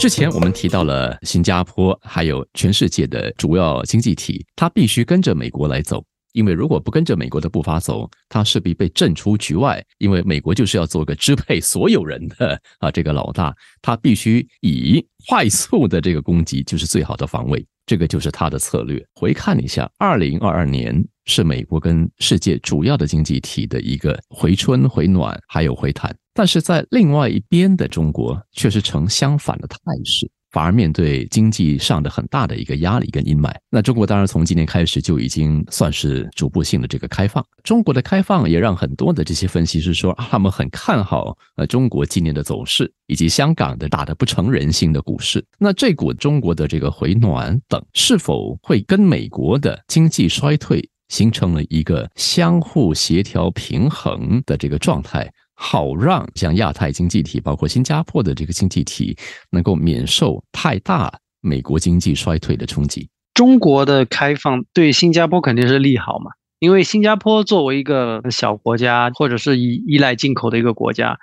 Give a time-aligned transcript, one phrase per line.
[0.00, 9.84] 之前我们提到了新加坡，还有全世界的主要经济体，它必须跟着美国来走，因为如果不跟着美国的步伐走，它势必被震出局外。
[9.98, 19.06] 因为美国就是要做个支配所有人的啊这个老大，他必须以快速的这个攻击就是最好的防卫，这个就是他的策略。
[19.12, 26.14] 回看一下，二零二二年是美国跟世界主要的经济体的一个回春、回暖还有回弹。
[26.34, 33.52] 但是在另外一边的中国却是呈相反的态势，反而面对经济上的很大的一个压力跟阴霾。
[33.68, 37.44] 那中国当然从今年开始就已经算是逐步性的这个开放。
[37.62, 45.44] 中国的开放也让很多的这些分析师说，他们很看好呃中国今年的走势，以及香港的打得不成人性的股市。
[45.58, 55.30] 那这股中国的这个回暖等，是否会跟美国的经济衰退形成了一个相互协调平衡的这个状态？
[55.62, 59.14] 好让像亚太经济体，包括新加坡的这个经济体，
[59.50, 63.10] 能够免受太大美国经济衰退的冲击。
[63.34, 66.30] 中国的开放对新加坡肯定是利好嘛，
[66.60, 71.18] 因为新加坡作为一个小国家，或者是依依赖进口的一个国家，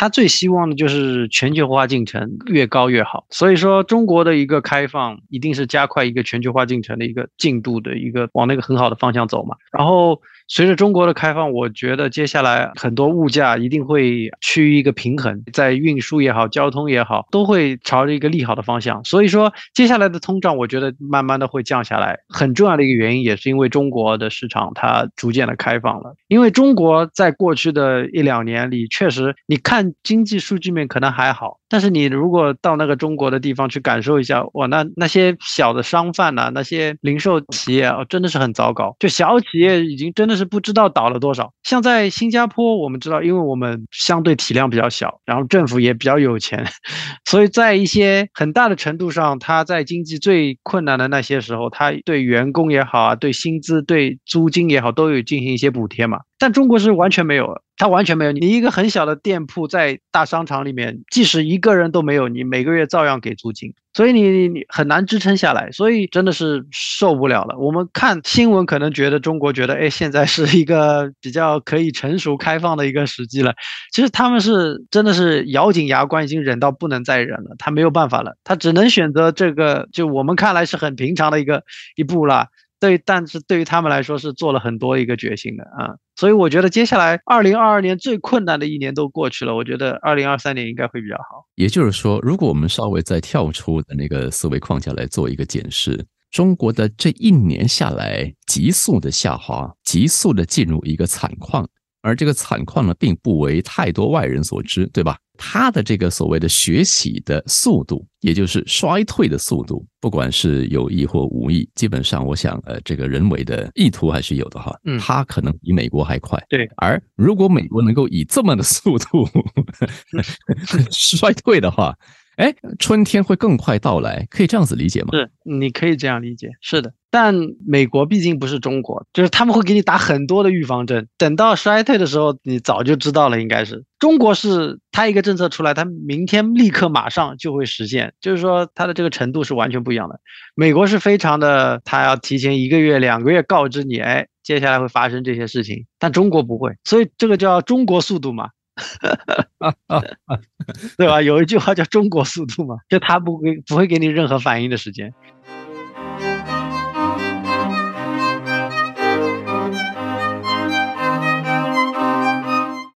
[0.00, 3.26] 它最希望的就是全球化进程越高越好。
[3.28, 9.56] 所以说，中国的一个开放一定是加快一个全球化进程的一个进度的一个往那个很好的方向走嘛。
[9.70, 10.18] 然后。
[10.52, 19.04] 随着中国的开放，我觉得接下来很多物价一定会趋于一个平衡，在运输也好，交通也好，都会朝着一个利好的方向。
[19.04, 22.18] 所以说，接下来的通胀，我觉得慢慢的会降下来。
[22.28, 26.16] 很重要的一个原因，也是因为中国的市场它逐渐的开放了。
[26.26, 31.59] 因为中国在过去的一两年里，确实你看经济数据面可能还好。
[31.70, 38.94] 但是你如果到那个中国的地方去感受一下，哇，那那些小的商贩呐，那些零售企业啊，真的是很糟糕。
[38.98, 41.52] 就小企业已经真的是不知道倒了多少。
[41.62, 46.66] 像在新加坡，我们知道，因为我们相对体量比较小，然后政府也比较有钱，
[47.24, 56.18] 所以在一些很大的程度上，他在经济最困难的那些时候，他对员工也好啊，对薪资、对租金也好，都有进行一些补贴嘛。
[56.38, 58.32] 但中国是完全没有，它完全没有。
[58.32, 67.54] 你一个很小的店铺在大商场里面，即使一一个人都没有，你每个月照样给租金，所以你你很难支撑下来，所以真的是受不了了。
[67.58, 73.52] 我们看新闻可能觉得中国觉得，哎，现在是一个比较可以成熟开放的一个时机了。
[73.92, 81.62] 其实他们是真的是咬紧牙关，已经忍到不能再忍了，他没有办法了，他只能选择这个，就我们看来是很平常的一个
[81.94, 82.46] 一步了。
[82.80, 85.94] 对，但是对于他们来说是做了很多一个决心的啊。
[86.16, 91.46] 所以我觉得接下来二零二二年最困难的一年都过去了，我觉得二零二三年应该会比较好。
[91.54, 101.68] 也就是说，如果我们稍微再跳出的那个思维框架来做一个检视，中国的这一年下来急速的下滑，急速的进入一个惨况。
[102.02, 105.16] 而这个惨况呢，并不为太多外人所知，对吧？
[105.42, 114.78] 他的这个所谓的学习的速度，也就是衰退的速度，不管是有意或无意，基本上我想，呃，这个人为的意图还是有的哈。
[114.84, 116.38] 嗯，他可能比美国还快。
[116.50, 119.26] 对，而如果美国能够以这么的速度
[120.92, 121.94] 衰退的话，
[122.40, 125.08] 哎，春天会更快到来，可以这样子理解吗？
[125.12, 126.94] 是，你可以这样理解，是的。
[127.10, 127.34] 但
[127.66, 133.42] 美国毕竟不是中国，就是他们会给你打很多的预防针，等到衰退的时候，你早就知道了。
[133.42, 140.18] 应该是中国是他一个政策出来，他明天立刻马上就会实现，就是说他的这个程度是完全不一样的。
[140.54, 145.84] 美国是非常的，他要提前一个月、两个月告知你，哎，接下来会发生这些事情。
[145.98, 148.50] 但中国不会，所以这个叫中国速度嘛，
[150.96, 151.20] 对吧？
[151.22, 155.12] 有一句话叫中国速度嘛，就他不会不会给你任何反应的时间。